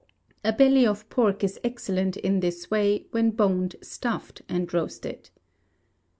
[0.43, 5.29] A belly of pork is excellent in this way, when boned, stuffed, and roasted.